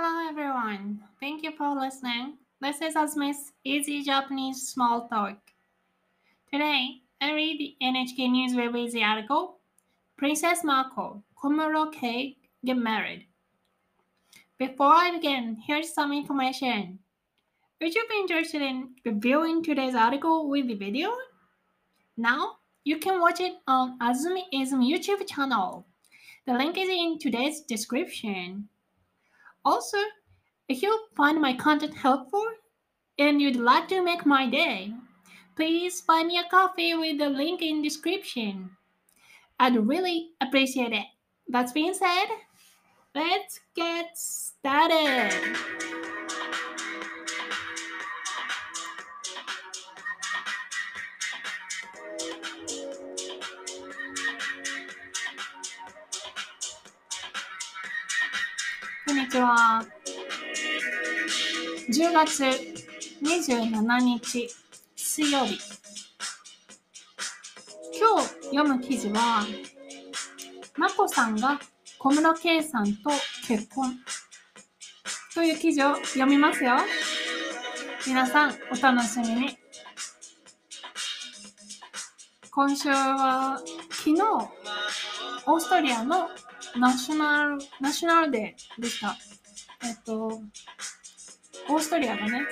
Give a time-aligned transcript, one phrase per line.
[0.00, 1.00] Hello everyone.
[1.18, 2.34] Thank you for listening.
[2.60, 5.38] This is Asmi's Easy Japanese Small Talk.
[6.52, 9.56] Today, I read the NHK News Web Easy article
[10.16, 13.26] Princess Marco, Komuro K get married.
[14.56, 17.00] Before I begin, here's some information.
[17.80, 21.10] Would you be interested in reviewing today's article with the video?
[22.16, 25.86] Now, you can watch it on Azumi Ism YouTube channel.
[26.46, 28.68] The link is in today's description.
[29.64, 29.98] Also,
[30.68, 32.46] if you find my content helpful
[33.18, 34.92] and you'd like to make my day,
[35.56, 38.70] please buy me a coffee with the link in description.
[39.58, 41.06] I'd really appreciate it.
[41.48, 42.26] That being said,
[43.14, 45.56] let's get started.
[59.08, 59.82] こんにちは。
[61.88, 62.44] 10月
[63.22, 64.50] 27日
[64.96, 65.58] 水曜日。
[67.98, 69.46] 今日読む記事は、
[70.76, 71.58] まこさんが
[71.98, 73.08] 小室圭さんと
[73.46, 73.96] 結婚
[75.34, 76.74] という記事を読みますよ。
[78.06, 79.58] 皆さんお楽しみに。
[82.50, 83.58] 今週は
[83.90, 84.22] 昨日、
[85.46, 86.28] オーストリアの
[86.78, 89.16] ナショナル、ナショナルデーでした。
[89.84, 92.42] えっと、オーストリアがね、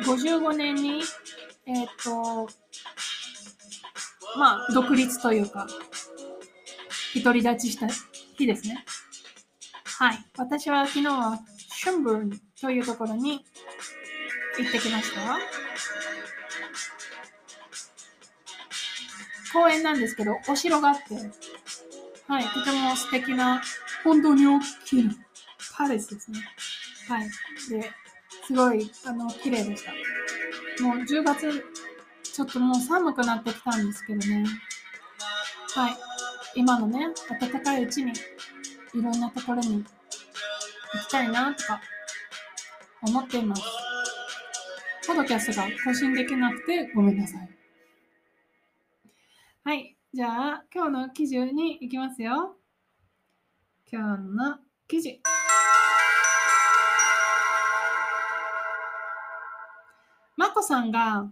[0.00, 1.02] 1955年に、
[1.66, 2.48] えっと、
[4.38, 5.66] まあ、独立というか、
[7.22, 7.86] 独り立ちした
[8.36, 8.84] 日ですね。
[9.84, 10.18] はい。
[10.36, 11.38] 私は昨日は
[11.70, 13.44] シュンブルンというところに
[14.58, 15.38] 行ってきました
[19.52, 21.02] 公園なんですけど、お城があって、
[22.28, 23.62] はい、とても素敵な、
[24.02, 25.08] 本当に大きい
[25.76, 26.40] パレスですね。
[27.08, 27.28] はい。
[27.70, 27.90] で、
[28.46, 29.92] すごい、あの、綺麗でした。
[30.82, 31.64] もう10月、
[32.22, 34.44] ちょっともう寒くなってきたんですけどね。
[35.74, 35.96] はい。
[36.56, 38.14] 今のね、暖かいうちに、い
[38.94, 39.84] ろんなところに
[40.94, 41.80] 行きたいなとか、
[43.02, 43.62] 思っています。
[45.06, 47.48] ポドキャスが更新できなくてごめんなさい。
[50.14, 52.56] じゃあ、今日の記事に行きますよ。
[53.90, 54.56] 今日の
[54.88, 55.20] 記事。
[60.36, 61.30] まこさんが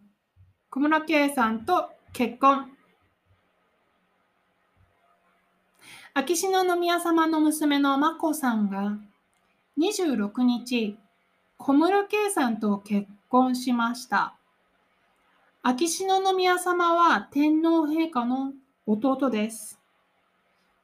[0.71, 2.73] 小室圭さんと結婚。
[6.13, 8.99] 秋篠宮様の娘の眞子さんが
[9.79, 10.99] 26日、
[11.57, 14.37] 小室圭さんと結婚しました。
[15.63, 18.53] 秋篠宮様は天皇陛下の
[18.87, 19.81] 弟です。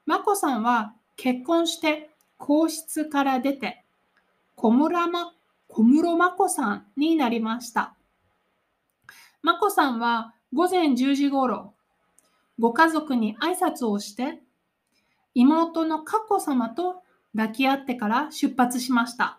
[0.06, 3.84] 眞子さんは結婚して皇室から出て
[4.56, 5.32] 小室ま
[5.68, 7.94] 小室眞子さんになりました。
[9.42, 11.74] 眞子さんは午前10時ごろ、
[12.58, 14.40] ご家族に挨拶をして、
[15.34, 17.02] 妹の佳子さまと
[17.36, 19.38] 抱き合ってから出発しました。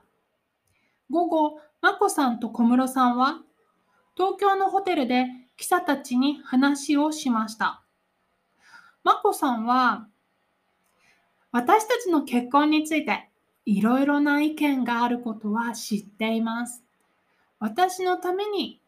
[1.09, 3.41] 午後、眞子さんと小室さんは、
[4.15, 7.80] 東京のホテルで記者たちに話をしました。
[9.03, 10.07] 眞子さんは、
[11.51, 13.29] 私たちの結婚について
[13.65, 16.83] いろいろな意見があることは知っています。
[17.59, 18.79] 私のために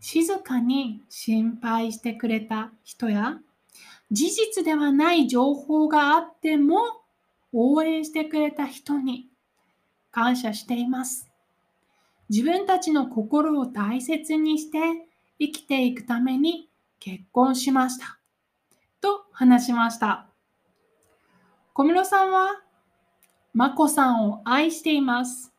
[0.00, 3.38] 静かに心配してくれた人や、
[4.10, 6.78] 事実ではない情報があっても
[7.52, 9.26] 応援してくれた人に
[10.10, 11.28] 感謝しています。
[12.28, 14.78] 自分たちの心を大切にして
[15.40, 16.68] 生きていくために
[17.00, 18.19] 結婚しました。
[19.40, 20.26] 話しました。
[21.72, 22.60] 小室さんは、
[23.54, 25.54] 眞子さんを愛しています。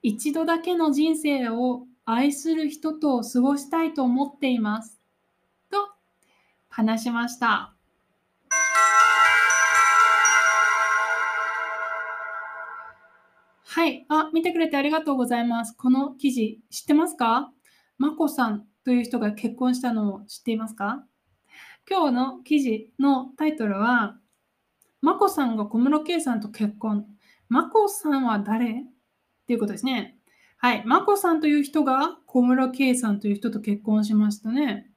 [0.00, 4.98] 一度だけの人生を愛する人と過ごしたいと思っています。
[5.70, 5.76] と
[6.70, 7.74] 話しました。
[13.66, 14.06] はい。
[14.08, 15.76] あ、見てくれてありがとうございます。
[15.76, 17.52] この記事知ってますか？
[17.98, 21.04] まこさんという人が結婚したのを知っていますか？
[21.88, 24.16] 今日の記事のタイトルは、
[25.00, 27.06] まこさんが小室圭さんと結婚。
[27.48, 28.70] まこさんは誰？
[28.70, 28.72] っ
[29.46, 30.18] ていうことですね。
[30.58, 30.82] はい。
[30.84, 34.90] まこさんという人が小室圭さんという人と結婚しましたね。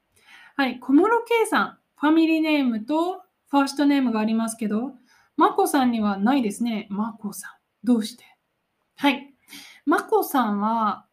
[0.55, 0.79] はい。
[0.79, 4.93] 小室圭さん、ファミリーネームとファーストネームがありますけど、
[5.37, 6.87] まこさんにはないですね。
[6.89, 7.51] まこさん。
[7.83, 8.23] どうして？
[8.95, 9.31] はい。
[9.85, 11.05] まこさんは、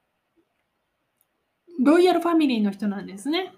[1.78, 3.52] ロイヤルファミリーの人なんですね。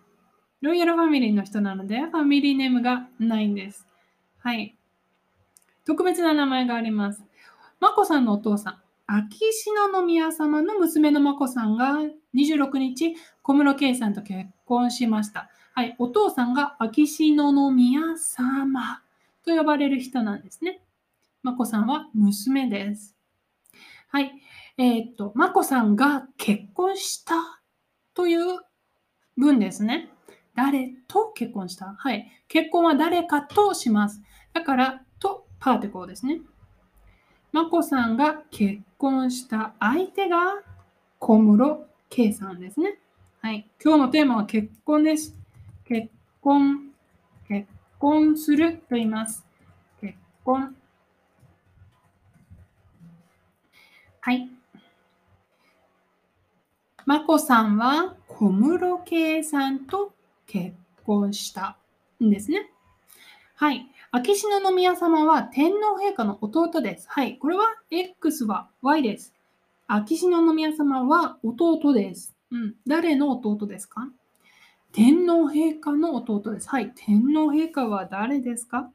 [0.61, 3.87] ロイヤルファミリーの人なので、ファミリーネームがないんです。
[4.39, 4.77] はい。
[5.85, 7.23] 特別な名前があります。
[7.81, 11.95] まこさんのお父さん、秋篠宮様の娘の眞子さんが
[12.35, 15.49] 26日、小室圭さんと結婚しました。
[15.73, 19.01] はい、お父さんが秋篠宮様
[19.45, 20.81] と呼ばれる人なんですね。
[21.45, 23.15] 眞子さんは娘です。
[24.09, 24.33] はい、
[24.77, 27.61] えー、っと、眞子さんが結婚した
[28.13, 28.59] という
[29.37, 30.11] 文ですね。
[30.61, 31.95] 誰と結婚した？
[31.97, 32.29] はい。
[32.49, 34.21] 結婚は誰かとします。
[34.53, 36.41] だから、とパーティコーですね。
[37.53, 40.65] 眞子さんが結婚した相手が
[41.21, 42.99] 小室圭さんですね。
[43.41, 43.71] はい。
[43.81, 45.37] 今日のテーマは結婚です。
[45.85, 46.09] 結
[46.41, 46.91] 婚、
[47.47, 47.69] 結
[48.01, 49.47] 婚すると言います。
[50.01, 50.75] 結婚。
[54.21, 54.51] はい。
[57.07, 60.18] 眞子さんは小室圭さんと
[60.49, 60.75] 結
[61.05, 61.77] 婚した
[62.21, 62.69] んですね。
[63.55, 63.87] はい。
[64.11, 67.07] 秋篠宮様は天皇陛下の弟です。
[67.09, 67.39] はい。
[67.39, 69.35] これは X は Y です。
[69.87, 72.35] 秋篠宮様は弟です。
[72.51, 72.75] うん。
[72.87, 74.09] 誰の弟ですか？
[74.93, 76.69] 天皇陛下の弟です。
[76.69, 76.93] はい。
[76.95, 78.91] 天皇陛下は誰ですか？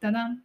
[0.00, 0.40] だだん。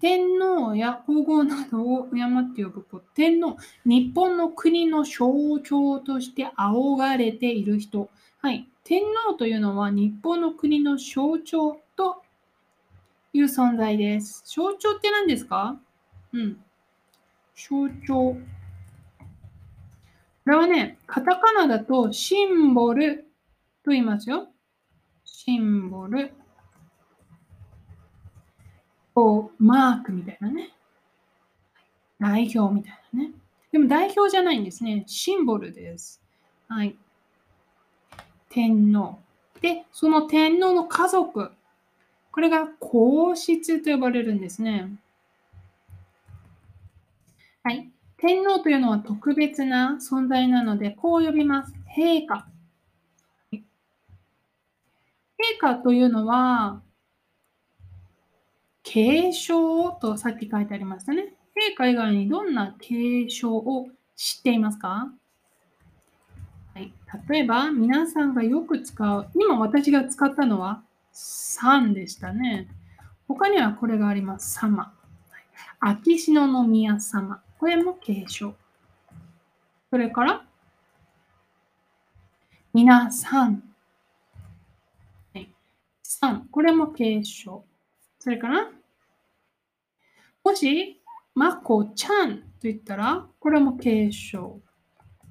[0.00, 3.04] 天皇や皇后などを敬って呼ぶこと。
[3.14, 8.10] 天皇、日本の国の象徴として仰がれている人。
[8.38, 8.68] はい。
[8.84, 12.22] 天皇というのは日本の国の象徴と
[13.32, 14.44] いう存在です。
[14.46, 15.80] 象徴って何ですか？
[16.34, 16.62] うん。
[17.56, 18.36] 象徴。
[20.44, 23.24] これはね、カタカナだとシンボル
[23.82, 24.48] と言いますよ。
[25.24, 26.34] シンボル。
[29.14, 30.74] こう、マークみたいなね。
[32.20, 33.30] 代表みたいなね。
[33.72, 35.04] でも代表じゃないんですね。
[35.06, 36.20] シンボルです。
[36.68, 36.94] はい。
[38.54, 39.18] 天皇。
[39.60, 41.50] で、その天皇の家族。
[42.30, 44.92] これが皇室と呼ばれるんですね。
[47.64, 47.90] はい。
[48.16, 51.74] 天皇というのは特別な存在なので、こう呼びます。
[51.96, 52.46] 陛下。
[53.52, 53.60] 陛
[55.60, 56.80] 下というのは、
[58.84, 61.34] 継承とさっき書いてありましたね。
[61.56, 65.12] 陛下以外にどんな継承を知っていますか、
[66.74, 66.92] はい、
[67.28, 70.82] 例えば、皆さんがよく使う、今私が使ったのは
[71.12, 72.68] 3でしたね。
[73.28, 74.54] 他にはこれがあります。
[74.54, 74.92] 様。
[75.78, 77.40] 秋篠宮様。
[77.60, 78.56] これも継承。
[79.88, 80.44] それから、
[82.72, 83.62] 皆さん。
[86.02, 87.64] 3、これも継承。
[88.18, 88.68] それから、
[90.42, 91.00] もし、
[91.36, 94.58] まこちゃんと言ったら、これも継承。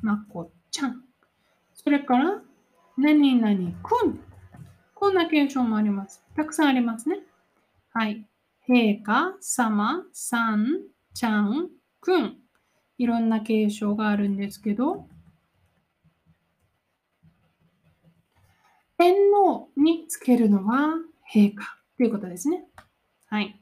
[0.01, 1.02] まこちゃん。
[1.83, 2.41] それから、
[2.97, 4.19] 何々くん。
[4.93, 6.23] こんな継承もあります。
[6.35, 7.19] たくさんありますね。
[7.91, 8.25] はい。
[8.69, 10.81] 陛下、様、さん、
[11.13, 11.69] ちゃん、
[11.99, 12.37] くん。
[12.97, 15.07] いろんな継承があるんですけど、
[18.97, 20.93] 天皇につけるのは
[21.33, 22.65] 陛下ということですね。
[23.27, 23.59] はい。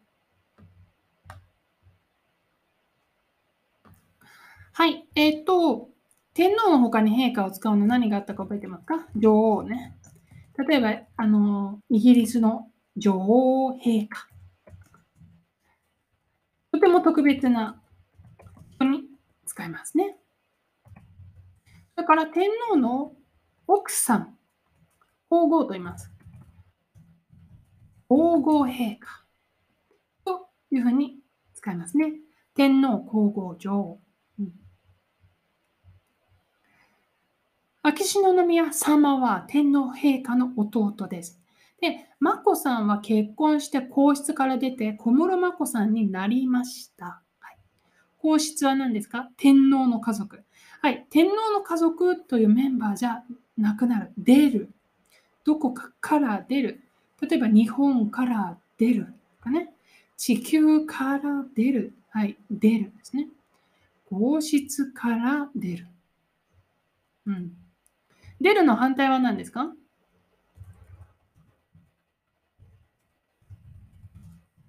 [4.74, 5.08] はい。
[5.16, 5.91] えっ、ー、と、
[6.34, 9.08] 天皇の他に陛下を使うの何があったか覚えてますか？
[9.16, 9.98] 女王ね。
[10.68, 14.28] 例えば、あの、イギリスの女王陛下。
[16.72, 17.82] とても特別な
[18.76, 19.02] 人に
[19.46, 20.18] 使いますね。
[21.96, 23.14] それから天皇の
[23.68, 24.38] 奥さん
[25.30, 26.12] 皇后と言います。
[28.08, 29.26] 皇后陛下
[30.26, 31.20] というふうに
[31.54, 32.14] 使いますね。
[32.56, 34.00] 天皇皇后女王。
[34.40, 34.52] うん、
[37.84, 41.42] 秋篠宮様は天皇陛下の弟です。
[41.82, 47.24] で、眞子さんは結婚して皇室から出て小室眞子さんになりました。
[47.40, 47.58] はい、
[48.20, 49.32] 皇室は何ですか？
[49.36, 50.44] 天皇の家族。
[50.84, 53.24] はい、天皇の家族というメンバーじゃ
[53.58, 54.12] なくなる。
[54.16, 54.70] 出る。
[55.44, 56.82] どこかから出る。
[57.20, 59.08] 例えば日本から出る
[59.40, 59.74] とかね。
[60.18, 61.94] 地球から出る。
[62.12, 63.28] はい、出るですね。
[64.08, 65.88] 皇室から出る。
[67.26, 67.54] うん。
[68.42, 69.72] 出るの反対は何ですか？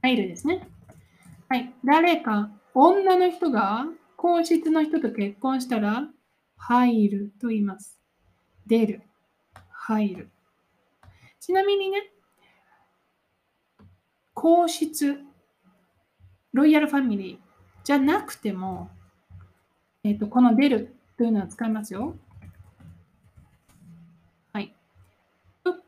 [0.03, 0.69] 入るですね。
[1.49, 1.73] はい。
[1.85, 3.87] 誰か、女の人が
[4.17, 6.09] 皇室の人と結婚したら、
[6.57, 7.99] 入ると言います。
[8.67, 9.03] 出る。
[9.71, 10.31] 入る。
[11.41, 12.11] ちなみにね、
[14.35, 15.19] 皇室、
[16.53, 17.39] ロイヤルファミリー
[17.85, 18.91] じゃなくても、
[20.05, 22.17] えーと、この出るというのは使いますよ。
[24.53, 24.75] はい。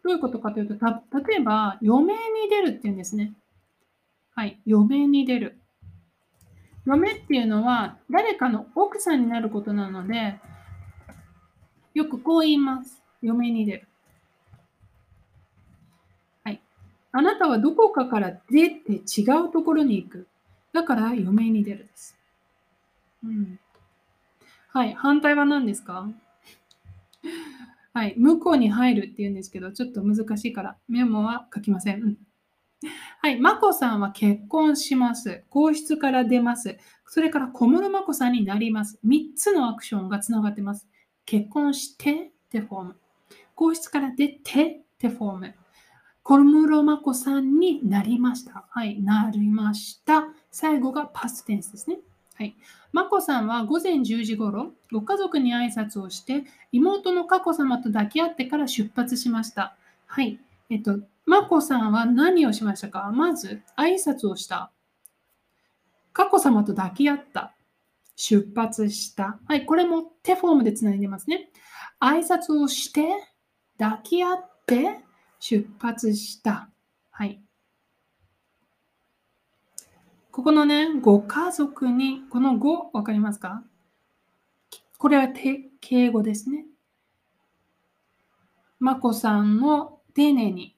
[0.05, 3.33] どういうことかというと、た例えば、余命に出るっていうんですね。
[4.35, 4.61] はい。
[4.71, 5.59] 余命に出る。
[6.85, 10.39] 嫁っていうのは誰かの奥さんになることなので、
[11.95, 13.03] よくこう言います。
[13.23, 13.89] 嫁に出る。
[16.45, 16.61] はい。
[17.13, 20.27] あなたはどこかから出て違うところに行く。
[20.75, 22.15] だから嫁に出るです。
[23.25, 23.59] うん。
[24.69, 24.93] はい。
[24.93, 26.07] 反対は何ですか？
[27.95, 28.15] はい。
[28.19, 32.19] 向こうに入るって言うんですけど、ちょっと難しいからメモは書きません。
[33.23, 33.41] はい。
[33.41, 35.45] 眞子さんは結婚します。
[35.49, 36.77] 皇室から出ます。
[37.07, 38.99] それから小室眞子さんになります。
[39.07, 40.89] 3つのアクションがつながってます。
[41.25, 42.17] 結婚してっ
[42.51, 42.97] てフォーム。
[43.55, 45.55] 皇室から出てってフォーム。
[46.25, 48.67] 小室眞子さんになりました。
[48.71, 49.01] はい。
[49.01, 50.25] なりました。
[50.51, 52.01] 最後がパステンスですね。
[52.37, 52.57] はい。
[52.93, 59.77] 眞子さんは午前10時ごろ、ご家族に挨拶をして、妹の佳子さまと抱き合ってから出発しました。
[60.07, 60.41] はい。
[60.71, 63.11] えっと、眞子さんは何をしましたか？
[63.13, 64.73] まず、挨拶をした。
[66.13, 67.55] 佳子さまと抱き合った。
[68.17, 69.39] 出発した。
[69.47, 71.51] はい、これも手フォームでつないでますね。
[72.01, 73.09] 挨拶をして、
[73.79, 75.01] 抱き合って、
[75.41, 76.69] 出発した。
[77.11, 77.44] はい。
[80.35, 83.63] ここのね、ご家族に、この語、わかりますか？
[84.99, 86.67] これは敬語ですね。
[88.81, 90.77] 眞子さんを丁寧に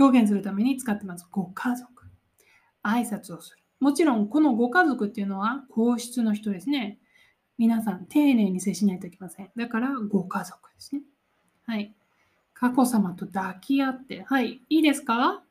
[0.00, 1.28] 表現するために使ってます。
[1.30, 2.06] ご家族。
[2.82, 3.58] 挨拶をする。
[3.78, 6.98] もちろん、このご家族っていうのは皇室の人ですね。
[7.56, 9.50] 皆さん、丁寧に接しないといけません。
[9.54, 11.02] だから、ご家族ですね。
[11.66, 11.94] はい。
[12.52, 14.24] 佳子さまと抱き合って。
[14.24, 14.60] はい。
[14.68, 15.44] いいですか？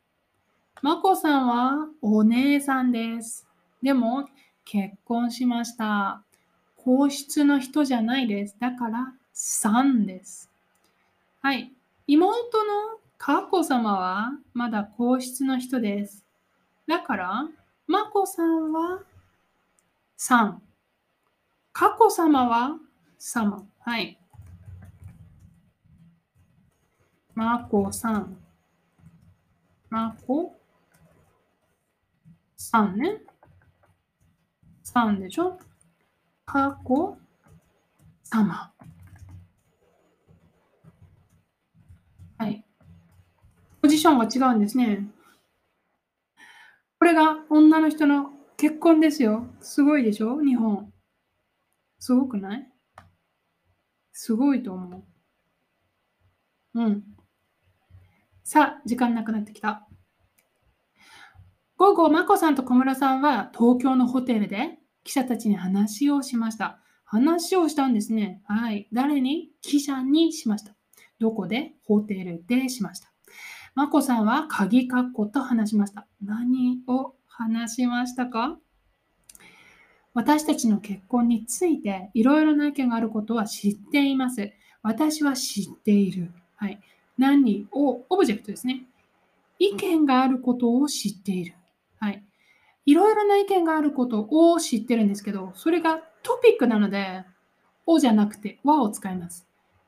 [0.84, 3.48] 眞子さんはお姉さんです。
[3.82, 4.30] でも、
[4.64, 6.22] 結婚しました。
[6.76, 8.56] 皇室の人じゃないです。
[8.60, 10.52] だから、さんです。
[11.42, 11.74] はい。
[12.06, 16.24] 妹の佳子さまはまだ皇室の人です。
[16.88, 17.48] だから、
[17.88, 19.02] 眞子さんは
[20.18, 20.56] 3。
[21.74, 22.78] 佳子さまは
[23.18, 23.68] 様。
[23.80, 24.20] はい。
[27.36, 28.38] 眞子さん。
[29.90, 30.47] 眞子？
[32.70, 33.22] さんね。
[34.84, 35.58] 3でしょ？
[36.46, 37.18] 佳子
[38.26, 38.74] 様。
[43.82, 45.08] ポジションが違うんですね。
[47.00, 49.48] これが女の人の結婚ですよ。
[49.62, 50.42] すごいでしょ？
[50.42, 50.92] 日本。
[52.00, 52.70] すごくない？
[54.12, 55.06] すごいと思
[56.76, 56.82] う。
[56.82, 57.04] うん。
[58.44, 59.87] さあ、時間なくなってきた。
[61.78, 66.80] 午後、眞子さんと小室さんは東京のホテルで記者たちに話をしました。
[67.06, 68.42] 話をしたんですね。
[68.46, 68.88] はい。
[68.92, 69.52] 誰に？
[69.62, 70.76] 記者にしました。
[71.20, 71.74] どこで？
[71.86, 73.12] ホテルでしました。
[73.76, 76.08] まこさんは鍵括弧と話しました。
[76.20, 78.58] 何を話しましたか？
[80.16, 84.52] 私たちの結婚についていろいろな意見があることは知っています。
[84.82, 86.32] 私は知っている。
[86.56, 86.80] はい。
[87.20, 88.88] 何を、オブジェクトですね。
[89.60, 91.54] 意見があることを知っている。
[92.00, 92.24] はい。
[92.86, 97.26] いろいろな意見があることを知ってるんですけど、それがトピックなので、
[97.86, 99.48] をじゃなくて、和を使います。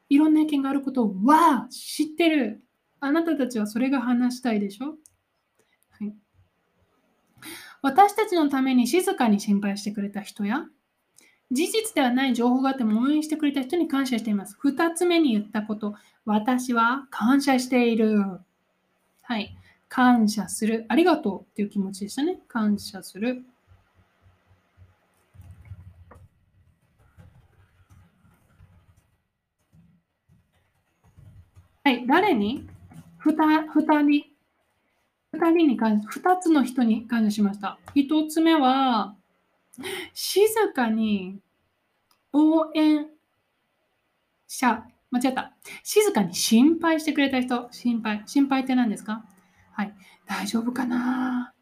[0.10, 2.63] いろんな意見があることをは知ってる。
[3.00, 4.98] あなたたちはそれが話したいでしょ、
[5.92, 6.13] はい、
[7.82, 10.66] 私たちのために静かに心配してくれた人や、
[11.51, 14.58] 事実ではない情報があっても応援してくれた人に感謝しています。
[14.60, 18.42] 二つ目に言ったこと、私は感謝している。
[19.22, 19.56] はい。
[19.89, 20.86] 感謝する。
[20.88, 22.39] ありがとうっていう気持ちでしたね。
[22.48, 23.43] 感謝する。
[31.84, 32.05] はい。
[32.05, 32.69] 誰に？
[33.17, 34.25] 二人、
[35.34, 37.77] 二人に関し、二つの人に感謝しました。
[37.96, 39.15] 一つ目は、
[40.13, 41.39] 静かに
[42.31, 43.08] 応援
[44.48, 45.53] 者、間違った。
[45.84, 48.24] 静かに心配してくれた人、心配。
[48.27, 49.25] 心配って何ですか？
[49.80, 49.94] はい。
[50.26, 51.54] 大丈夫かな？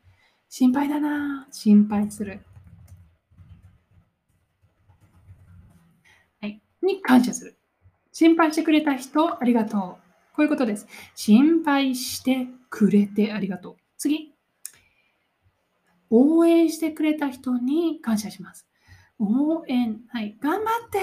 [0.49, 2.39] 心配だな心配する。
[6.41, 6.59] はい。
[6.81, 7.59] に感謝する。
[8.11, 9.81] 心配してくれた人、ありがとう。
[9.81, 9.97] こ
[10.39, 10.87] ういうことです。
[11.13, 13.75] 心配してくれてありがとう。
[13.99, 14.33] 次。
[16.09, 18.67] 応援してくれた人に感謝します。
[19.19, 20.01] 応援。
[20.09, 20.35] はい。
[20.41, 20.99] 頑張って。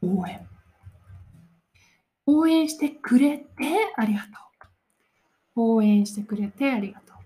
[0.00, 0.46] 応援。
[2.26, 3.44] 応援してくれて
[3.96, 4.49] ありがとう。
[5.60, 7.16] 応援してくれてありがとう。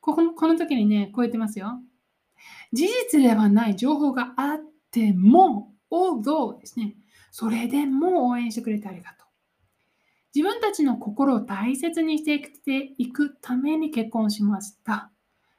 [0.00, 1.80] ここのこの時にね、こう言ってますよ。
[2.72, 6.94] 事実ではない情報があっても、although ですね。
[7.30, 9.28] それでも応援してくれてありがとう。
[10.34, 12.34] 自分たちの心を大切にして
[12.98, 15.10] いくために結婚しました。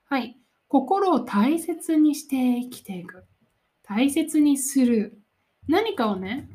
[0.06, 0.38] はい。
[0.68, 3.26] 心を大切にして生きていく。
[3.84, 5.22] 大切にする。
[5.68, 6.50] 何かをね、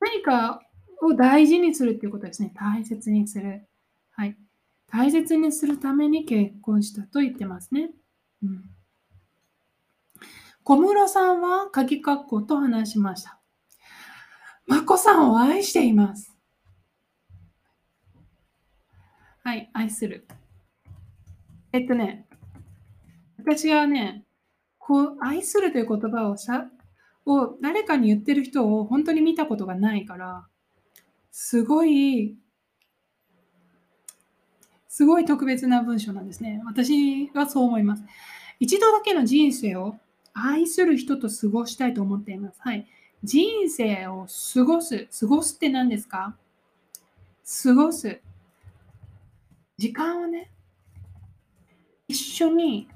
[0.00, 0.65] 何か
[1.02, 2.52] を大事にするっていうことですね。
[2.54, 3.66] 大切にする。
[4.10, 4.36] はい。
[4.88, 7.90] 大切にするために結婚したと言ってますね。
[8.42, 8.64] うん、
[10.62, 13.40] 小室さんは鍵括弧と話しました。
[14.66, 16.36] 眞子さんを愛しています。
[19.42, 20.26] はい、愛する。
[21.72, 22.26] えっとね、
[23.38, 24.24] 私はね、
[24.78, 26.68] こう愛するという言葉をさ
[27.26, 30.46] を誰かに言ってる人を本当に見たことがないから、
[31.38, 32.34] すごい、
[34.88, 36.62] すごい特別な文章なんですね。
[36.64, 38.02] 私はそう思います。
[38.58, 39.96] 一度だけの人生を
[40.32, 42.58] 愛する人と過ごしたいと思っています。
[42.62, 42.86] はい。
[43.22, 45.08] 人生を過ごす。
[45.20, 46.34] 過ごすって何ですか？
[47.62, 48.18] 過ごす。
[49.76, 50.50] 時間をね、
[52.08, 52.88] 一緒に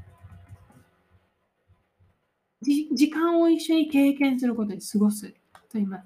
[2.63, 5.35] 時間を一緒に経験することで過ごす
[5.79, 6.05] 言います。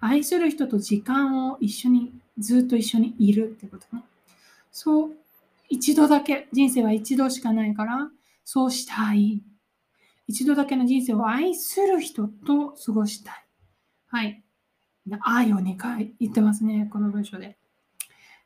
[0.00, 4.04] 愛する人と時間を一緒に、ずっと一緒にいるってことね。
[4.70, 5.10] そう、
[5.68, 8.10] 一度だけ、人生は一度しかないから、
[8.44, 9.42] そうしたい。
[10.26, 13.44] 一度だけの人生を愛する人と過ごしたい。
[14.08, 14.42] はい。
[15.20, 17.56] 愛を2回言ってますね、この文章で。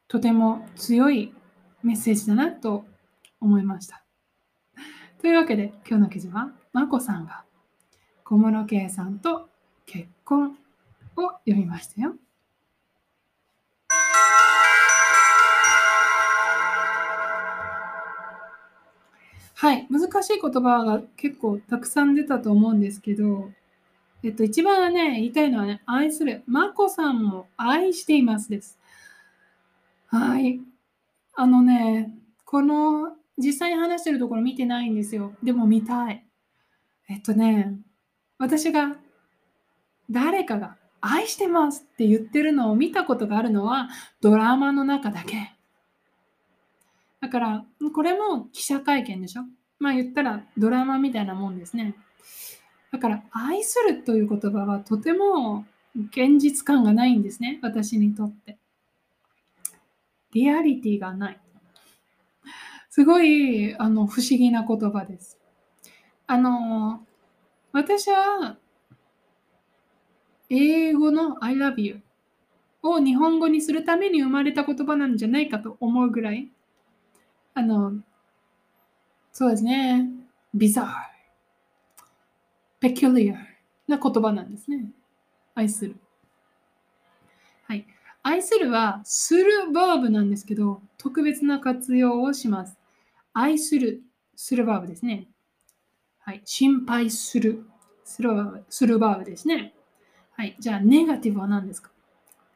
[0.08, 1.32] とても強い
[1.82, 2.84] メッセージだなと
[3.40, 4.04] 思いました。
[5.20, 7.44] というわけで、今日の記事は、まこさんが
[8.24, 9.48] 小室圭さんと
[9.86, 10.56] 結婚
[11.24, 12.14] を読みましたよ。
[19.54, 23.50] はい、難しい言葉が結構たくさん出たと思うんですけど、
[24.22, 26.42] えっと、一番ね、言いたいのはね、愛する。
[26.46, 28.78] 眞子さんも愛していますです。
[30.06, 30.60] はい。
[31.34, 32.10] あのね、
[32.46, 35.34] この実際に話してるところ見てないんですよ。
[35.42, 36.24] でも見たい。
[37.08, 37.74] えっとね、
[38.38, 38.96] 私が
[40.10, 43.88] 誰かが愛してますって言ってるのを見たことがあるのは
[44.20, 45.52] ドラマの中だけ。
[47.20, 49.42] だから、これも記者会見でしょ
[49.78, 51.94] まあ言ったらドラマみたいなもんですね。
[52.92, 57.58] だから、愛するという言葉はとても現実感がないんですね。
[57.62, 58.58] 私にとって。
[60.32, 61.40] リアリティがない。
[62.90, 65.38] すごいあの不思議な言葉です。
[66.26, 67.04] あの、
[67.72, 68.56] 私は、
[70.50, 72.02] 英語の I love you
[72.82, 76.48] を日本語にするために生まれた言葉なんじゃないかと思うぐらい、
[77.54, 77.94] あの、
[79.32, 80.08] そうですね、
[80.54, 80.88] bizarre、
[82.80, 83.36] peculiar
[83.86, 84.90] な言葉なんですね。
[85.54, 85.96] 愛する。
[87.66, 87.86] はい。
[88.22, 92.76] 愛するは、するバーブなんですけど、特別な活用をします。
[93.32, 94.02] 愛する、
[94.34, 95.28] するバーブですね。
[96.18, 97.64] はい、心配する。
[98.04, 98.30] する
[98.68, 99.74] するバーブですね。
[100.40, 101.90] はい、じゃあ、ネガティブは何ですか？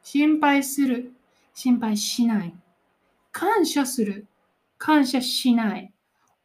[0.01, 1.13] 心配する。
[1.53, 2.55] 心配しない。
[3.31, 4.25] 感謝する。
[4.79, 5.93] 感謝しない。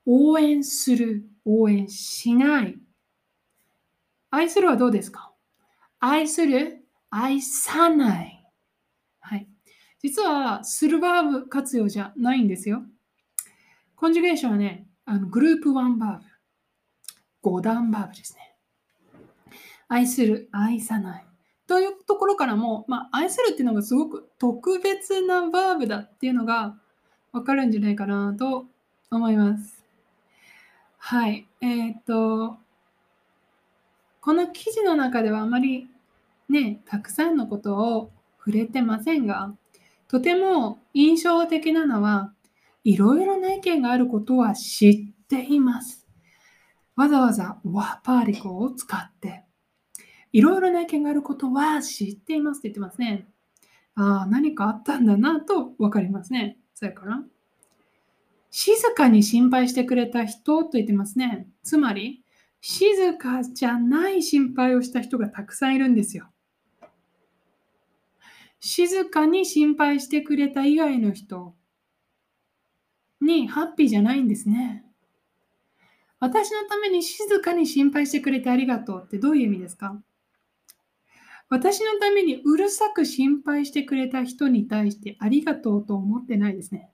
[0.05, 1.25] 応援する。
[1.47, 2.79] 応援しない。
[4.31, 5.33] 愛するはどうですか？
[5.99, 6.85] 愛する。
[7.09, 8.47] 愛さない。
[9.21, 9.49] はい。
[9.99, 12.83] 実は、するバーブ活用じゃないんですよ。
[13.97, 16.25] コンジュゲーションはね、あのグループ1バーブ。
[17.41, 18.55] 五段バーブですね。
[19.89, 21.25] 愛する、愛さない。
[21.71, 26.75] というところからも、まあ、愛するっていうのがすごく特別なバーブだっていうのが
[27.31, 28.65] わかるんじゃないかなと
[29.09, 29.85] 思います。
[30.99, 31.47] はい。
[31.61, 32.57] えー、っと、
[34.21, 35.87] この記事の中ではあまり
[36.49, 39.55] ね、たくさんのことを触れてませんが、
[40.09, 42.33] とても印象的なのは、
[42.83, 46.05] いろいろな意見があることは知っています。
[46.97, 49.45] わざわざワーパーリコを使って、
[50.33, 53.27] いろいろな意見があることは知っていますって言ってますね。
[53.95, 56.59] ああ、何かあったんだなと分かりますね。
[56.75, 57.23] それから、
[58.51, 61.49] 静かに心配してくれた人と言ってますね。
[61.63, 62.23] つまり、
[62.61, 66.29] 静かじゃない心配をした人がたくさんいるんですよ。
[68.61, 71.55] 静かに心配してくれた以外の人
[73.21, 74.85] にハッピーじゃないんですね。
[76.19, 80.03] 私のために静かに心配してくれてありがとうってどういう意味ですか？
[81.51, 86.89] 私のためにうるさく心配してくれた人に対してありがとうと思ってないですね。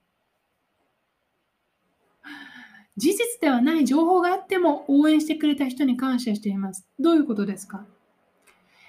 [2.97, 6.89] 事実ではない情報があっても応援してくれた人に感謝しています。
[6.99, 7.85] どういうことですか？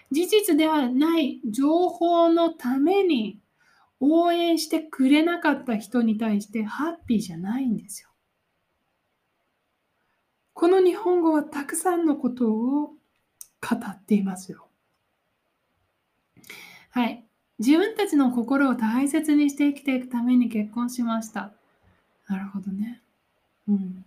[0.09, 3.41] 事実ではない情報のために
[3.99, 8.07] 応援してくれなかった人に対してハッピーじゃないんですよ。
[10.53, 12.95] この日本語はたくさんのことを語
[13.85, 14.66] っていますよ。
[16.97, 17.23] はい。
[17.59, 21.51] 自分たちの心を大切にして生きていくために結婚しました。
[22.27, 23.03] なるほどね。
[23.67, 24.03] うん。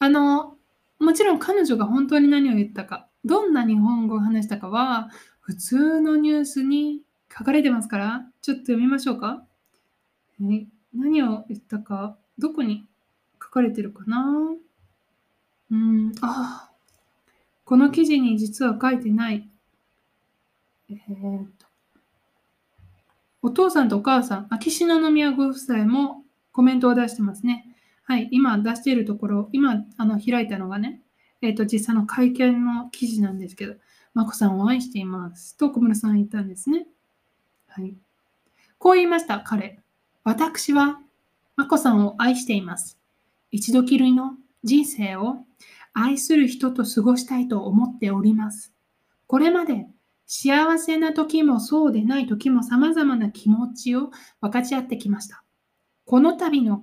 [0.00, 0.56] あの、
[0.98, 9.44] もちろん彼女が本当に何を言ったか、どんな日本語を話したかは、普通のニュースに書かれてますから、ちょっと読みましょうか。
[10.42, 12.88] え何を言ったか、どこに
[13.40, 14.50] 書かれてるかな
[15.70, 16.72] うん、あ
[17.64, 19.48] この記事に実は書いてない。
[20.90, 21.66] えー、と、
[23.42, 27.66] お父さんとお母さん、秋篠宮ご夫妻もコメントを出してますね。
[28.04, 31.00] はい、今出しているところ、今あの開いたのがね、
[31.40, 33.74] えっ、と、実際の会見の記事なんですけど、
[34.14, 36.86] 眞子さんを愛していますと小室さん言ったんですね。
[37.68, 37.94] はい。
[38.78, 39.80] こう言いました、彼。
[40.22, 41.00] 私は
[41.56, 42.98] 眞子さんを愛しています。
[43.50, 45.38] 一度きりの人生を
[45.92, 48.72] 愛する人と過ごしたいと思っております。
[49.26, 49.86] これまで
[50.26, 54.10] 幸せな時もそうでない時も様々な気持ちを
[54.40, 55.44] 分かち合ってきました。
[56.06, 56.82] この度の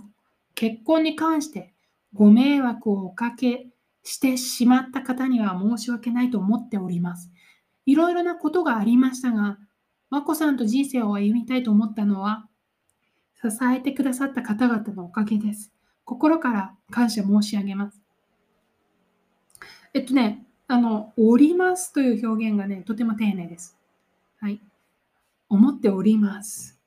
[0.56, 1.74] 結婚に関して
[2.14, 3.68] ご迷惑をおかけ
[4.04, 7.32] してしまった方には申し訳ないと思っております。
[7.86, 9.58] いろいろなことがありましたが、
[10.10, 12.48] 眞子さんと人生を歩みたいと思ったのは、
[13.42, 15.74] 支えてくださった方々のおかげです。
[16.04, 18.02] 心から感謝申し上げます。
[19.94, 23.78] えっとね、あの、おりますという表現がね、とても丁寧です。
[24.40, 24.62] はい。
[25.50, 26.80] 思っております。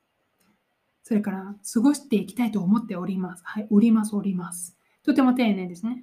[1.03, 3.43] それから、過ごしていきたいと思っております。
[3.45, 4.75] はい、おります、おります。
[5.03, 6.03] とても丁寧ですね。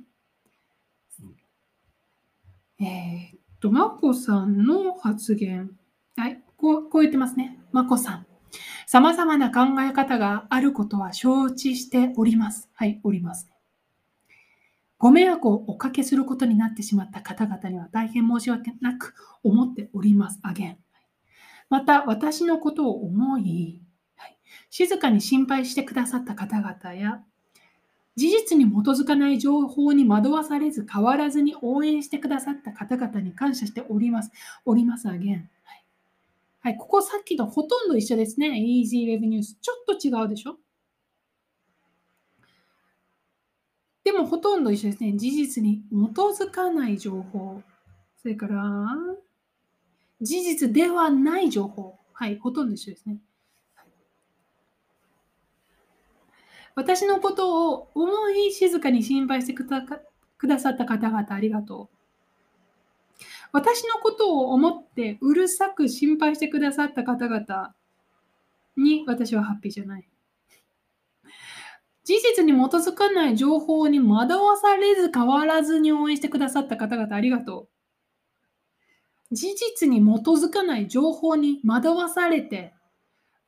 [2.79, 5.71] えー、っと、まこさんの発言。
[6.15, 7.59] はい、こうこう言ってますね。
[7.71, 8.27] まこさん。
[8.85, 12.69] 様々な考え方があることは承知しております。
[12.73, 13.50] はい、おります。
[15.01, 20.39] ご迷惑をおかけすることになってしまった方々には大変申し訳なく思っております。
[20.43, 20.77] あげん。
[21.71, 23.81] また、私のことを思い、
[24.69, 27.23] 静かに心配してくださった方々や、
[28.15, 34.29] 事実に基づかない情報に惑わされず変わらずに応援してくださった方々に感謝しております。
[34.65, 35.49] おります、あげん。
[36.59, 38.49] はい、ここさっきとほとんど一緒ですね。
[38.51, 39.55] Easy Web News。
[39.59, 40.59] ちょっと違うでしょ？
[44.03, 45.13] でもほとんど一緒ですね。
[45.15, 45.95] 事実に基
[46.41, 47.61] づかない情報。
[48.21, 48.87] それから、
[50.21, 51.97] 事実ではない情報。
[52.13, 53.17] はい、ほとんど一緒ですね。
[56.75, 61.97] 私のことを思い静かに心配してくださった方々ありがとう。
[63.51, 67.75] 私のことを思ってうるさく心配してくださった方々
[68.77, 70.07] に私はハッピーじゃない。
[72.03, 77.67] 事実に基づかない情報に惑わされず変わらずに応援してくださった方々ありがと
[79.31, 79.35] う。
[79.35, 82.73] 事実に基づかない情報に惑わされて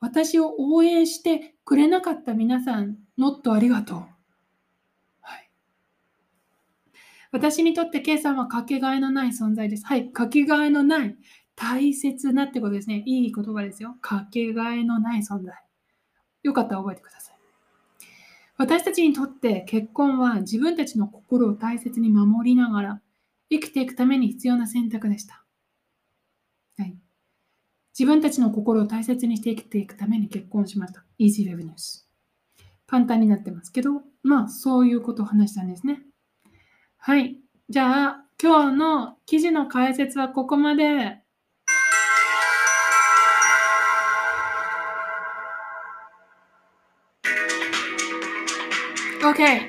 [0.04, 3.98] 私を応援してくれなかった皆さん、ノットありがとう。
[5.22, 5.50] はい、
[7.32, 9.86] 私にとって K さんはかけがえのない存在です。
[9.86, 11.16] はい、かけがえのない、
[11.56, 13.02] 大切なってことですね。
[13.06, 13.96] いい言葉ですよ。
[14.02, 15.54] かけがえのない存在。
[16.42, 17.33] よかったら覚えてください。
[18.56, 23.00] 私たちにとって結婚は自分たちの心を大切に守りながら
[23.50, 25.44] 生きていくために必要な選択でした。
[26.78, 26.96] はい、
[27.98, 31.04] 自分たちの心を大切にして生きていくために結婚しました。
[31.18, 32.04] Easy Web News。
[32.86, 36.02] 簡単になってますけど、まあそういうことを話したんですね。
[36.96, 37.36] はい。
[37.68, 41.23] じゃあ今日の記事の解説はここまで。
[49.34, 49.66] Okay,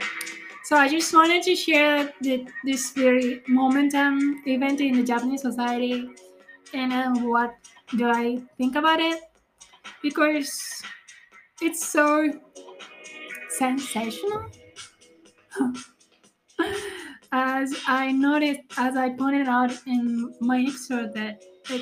[0.63, 6.07] so I just wanted to share the, this very momentum event in the Japanese society
[6.75, 7.55] and uh, what
[7.97, 9.23] do I think about it
[10.03, 10.83] because
[11.63, 12.31] it's so
[13.49, 14.51] sensational.
[17.31, 21.81] as I noticed, as I pointed out in my episode, that like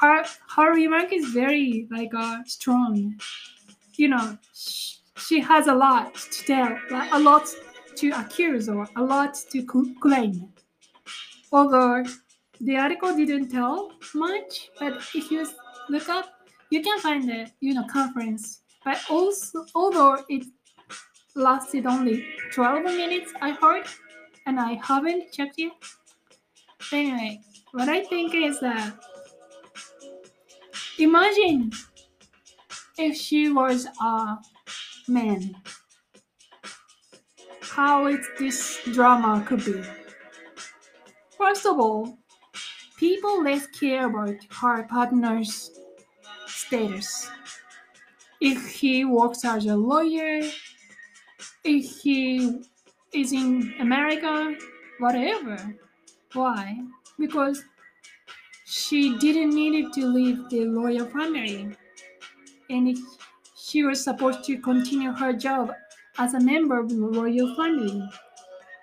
[0.00, 3.18] her her remark is very like uh, strong.
[3.96, 4.38] You know,
[5.16, 6.78] she has a lot to tell,
[7.12, 7.48] a lot
[7.96, 9.64] to accuse or a lot to
[10.00, 10.48] claim.
[11.52, 12.04] Although
[12.60, 15.46] the article didn't tell much, but if you
[15.88, 16.26] look up,
[16.70, 18.62] you can find the you know conference.
[18.84, 20.46] But also, although it
[21.34, 23.86] lasted only 12 minutes, I heard,
[24.46, 25.72] and I haven't checked yet.
[26.92, 27.40] Anyway,
[27.72, 28.94] what I think is that
[30.98, 31.72] imagine
[32.98, 34.38] if she was a
[35.08, 35.56] man.
[37.76, 39.82] how it's this drama could be.
[41.36, 42.18] First of all,
[42.96, 45.70] people less care about her partner's
[46.46, 47.30] status.
[48.40, 50.40] If he works as a lawyer,
[51.64, 52.62] if he
[53.12, 54.54] is in America,
[54.98, 55.58] whatever.
[56.32, 56.78] Why?
[57.18, 57.62] Because
[58.64, 61.76] she didn't need to leave the lawyer family.
[62.70, 62.96] And
[63.66, 65.72] she was supposed to continue her job
[66.18, 68.08] as a member of the royal family.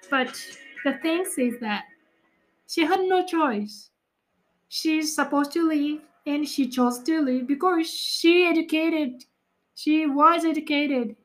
[0.10, 0.36] But
[0.84, 1.86] the thing is that
[2.68, 3.92] she had no choice.
[4.68, 9.26] She's supposed to leave and she chose to leave because she educated
[9.76, 11.16] she was educated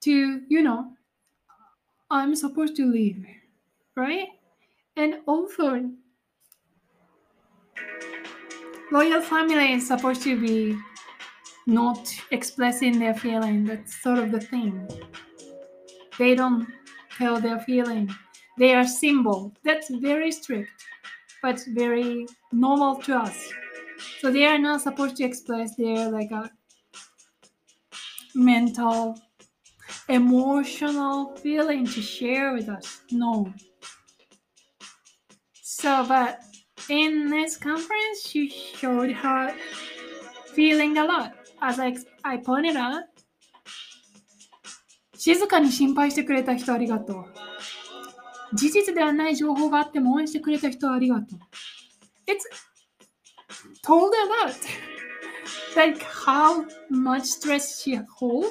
[0.00, 0.92] to you know
[2.10, 3.24] i'm supposed to leave
[3.94, 4.28] right
[4.96, 5.90] and also
[8.90, 10.76] royal family is supposed to be
[11.66, 13.64] not expressing their feeling.
[13.64, 14.88] That's sort of the thing.
[16.18, 16.66] They don't
[17.16, 18.14] tell their feeling.
[18.58, 19.52] They are symbol.
[19.64, 20.86] That's very strict
[21.42, 23.52] but very normal to us.
[24.20, 26.50] So they are not supposed to express their like a
[28.34, 29.20] mental
[30.08, 33.02] emotional feeling to share with us.
[33.10, 33.52] No.
[35.60, 36.40] So but
[36.88, 39.54] in this conference she showed her
[40.54, 43.03] feeling a lot as I, I pointed out
[45.17, 47.25] 静かに心配してくれた人ありがとう。
[48.53, 51.39] 事実ではない情報があっても応援してくれた人ありがとう。
[52.27, 52.43] It's
[53.83, 54.87] told a lot.
[55.77, 58.45] like how much stress she hold.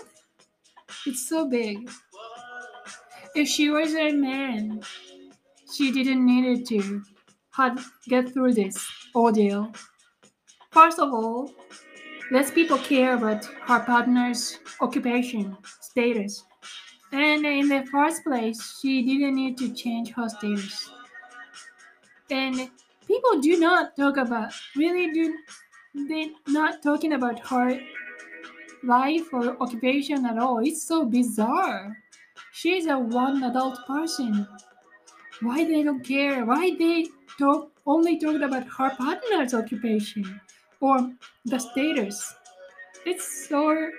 [1.07, 1.91] It's so big.
[3.35, 4.81] If she was a man,
[5.73, 7.03] she didn't need to
[7.51, 8.79] had get through this
[9.15, 9.73] ordeal.
[10.71, 11.51] First of all,
[12.32, 16.46] less people care about her partner's occupation, status.
[17.12, 20.90] And in the first place, she didn't need to change her status.
[22.30, 22.72] And
[23.06, 25.38] people do not talk about, really do,
[25.94, 27.78] they not talking about her
[28.84, 30.60] life or occupation at all.
[30.60, 31.98] It's so bizarre.
[32.54, 34.48] She's a one adult person.
[35.42, 36.46] Why they don't care?
[36.46, 40.40] Why they talk only talked about her partner's occupation
[40.82, 41.12] or
[41.46, 42.36] the status?
[43.06, 43.90] It's so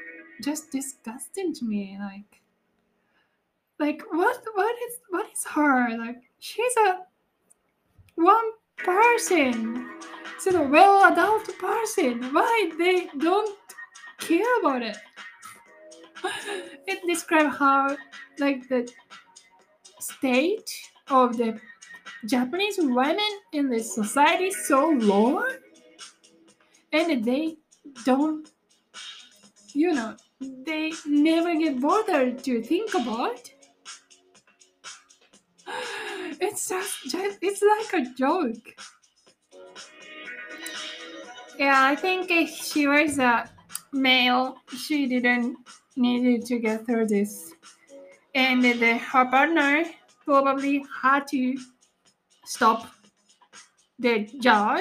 [0.43, 1.97] just disgusting to me.
[1.99, 2.43] Like
[3.83, 6.99] like what what is what is her like she's a
[8.15, 9.89] one person
[10.43, 13.59] she's a well adult person why they don't
[14.21, 14.97] care about it
[16.87, 17.97] it describes how
[18.39, 18.89] like the
[19.99, 20.71] state
[21.09, 21.59] of the
[22.27, 25.45] japanese women in the society so low
[26.93, 27.57] and they
[28.05, 28.51] don't
[29.75, 33.53] you know they never get bothered to think about
[36.41, 38.57] it's just, just it's like a joke.
[41.59, 43.49] Yeah, I think if she was a
[43.93, 45.57] male, she didn't
[45.97, 47.53] need to get through this,
[48.35, 49.85] and the, her partner
[50.25, 51.57] probably had to
[52.45, 52.89] stop
[53.99, 54.81] the job,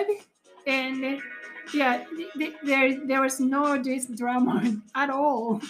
[0.65, 1.21] and
[1.73, 2.03] yeah,
[2.63, 4.61] there there was no this drama
[4.95, 5.61] at all.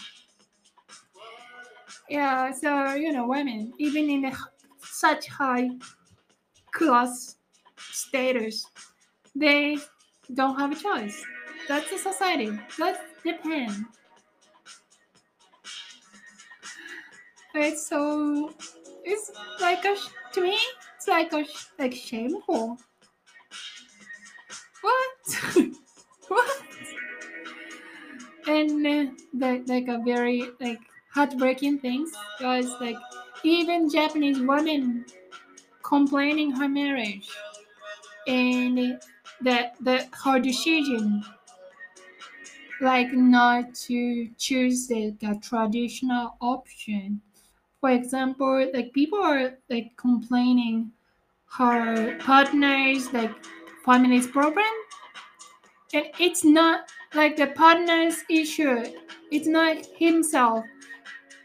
[2.09, 4.37] Yeah, so you know, women even in the
[4.79, 5.69] such high
[6.71, 7.37] class
[7.77, 8.65] status,
[9.35, 9.77] they
[10.33, 11.23] don't have a choice.
[11.67, 12.51] That's the society.
[12.77, 13.87] That's Japan.
[17.53, 18.53] It's so.
[19.03, 19.95] It's like a
[20.33, 20.57] to me.
[20.95, 21.45] It's like a
[21.79, 22.77] like shameful.
[24.81, 25.67] What?
[28.47, 30.79] And uh, the, like a very like
[31.13, 32.97] heartbreaking things was like
[33.43, 35.05] even Japanese women
[35.83, 37.29] complaining her marriage
[38.27, 39.01] and
[39.41, 41.23] that that her decision
[42.79, 47.21] like not to choose the, the traditional option.
[47.81, 50.93] For example like people are like complaining
[51.57, 53.31] her partner's like
[53.85, 54.65] family's problem
[55.93, 58.83] and it's not like the partner's issue
[59.31, 60.65] it's not himself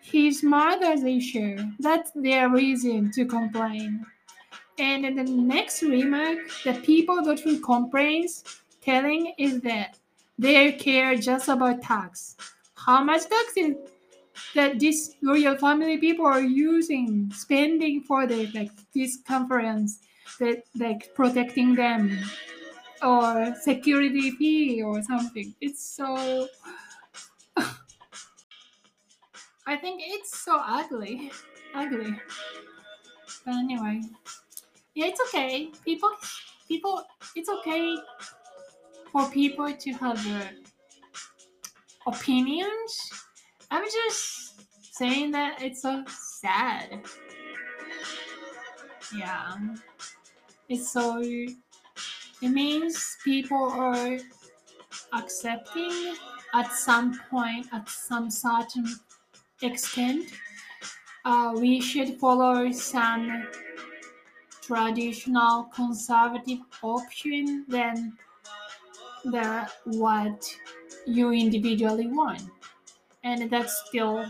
[0.06, 1.58] his mother's issue.
[1.80, 4.06] That's their reason to complain.
[4.78, 8.44] And the next remark, the people that will complains
[8.82, 9.98] telling is that
[10.38, 12.36] they care just about tax.
[12.74, 13.74] How much tax is
[14.54, 20.00] that this royal family people are using, spending for the like this conference,
[20.38, 22.16] that like protecting them,
[23.02, 25.54] or security fee or something.
[25.60, 26.48] It's so
[29.66, 31.32] I think it's so ugly.
[31.74, 32.16] ugly.
[33.44, 34.00] But anyway,
[34.94, 35.70] yeah, it's okay.
[35.84, 36.10] People,
[36.68, 37.02] people,
[37.34, 37.96] it's okay
[39.10, 40.50] for people to have their
[42.06, 43.10] opinions.
[43.70, 44.60] I'm just
[44.96, 47.00] saying that it's so sad.
[49.16, 49.56] Yeah,
[50.68, 51.22] it's so.
[52.42, 54.18] It means people are
[55.12, 56.14] accepting
[56.54, 58.86] at some point, at some certain
[59.62, 60.30] extent,
[61.24, 63.48] uh, we should follow some
[64.62, 68.16] traditional conservative option than
[69.24, 70.56] the what
[71.06, 72.42] you individually want.
[73.24, 74.24] And that's still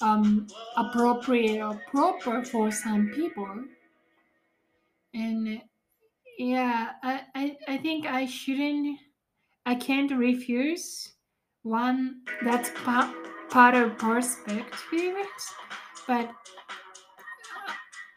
[0.00, 3.64] um, appropriate or proper for some people.
[5.12, 5.60] And
[6.38, 8.98] yeah I, I i think i shouldn't
[9.66, 11.12] i can't refuse
[11.62, 13.14] one that's pa-
[13.50, 15.14] part of perspective
[16.06, 16.30] but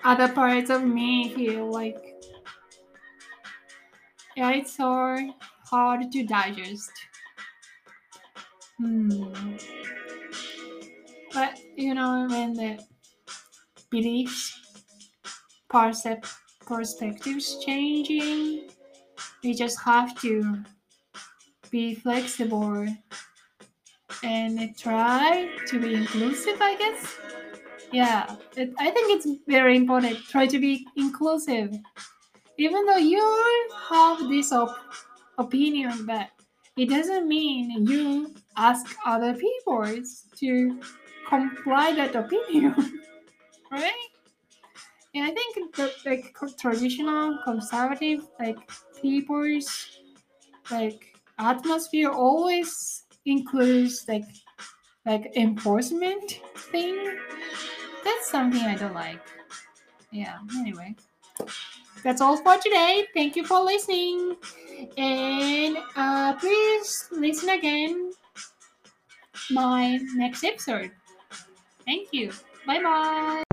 [0.03, 1.97] other parts of me feel like
[4.36, 5.17] yeah it's so
[5.65, 6.91] hard to digest
[8.77, 9.56] hmm.
[11.34, 12.84] but you know when the
[13.89, 14.60] beliefs
[15.69, 18.69] percep- perspectives changing.
[19.43, 20.63] We just have to
[21.71, 22.88] be flexible
[24.23, 27.15] and try to be inclusive i guess.
[27.91, 30.17] Yeah it, i think it's very important.
[30.30, 31.71] Try to be inclusive.
[32.58, 33.23] Even though you
[33.89, 34.77] have this op-
[35.38, 36.30] opinion but
[36.77, 39.86] it doesn't mean you ask other people
[40.36, 40.80] to
[41.27, 42.73] comply that opinion
[43.71, 44.16] right
[45.17, 48.58] and i think like traditional conservative like
[49.01, 49.99] people's
[50.71, 54.23] like atmosphere always includes like
[55.06, 57.17] like enforcement thing.
[58.03, 59.21] That's something i don't like.
[60.12, 60.95] Yeah anyway.
[62.03, 63.08] That's all for today.
[63.13, 64.36] Thank you for listening.
[64.97, 68.12] And uh, please listen again
[69.49, 70.91] my next episode.
[71.86, 72.32] Thank you.
[72.65, 73.46] Bye bye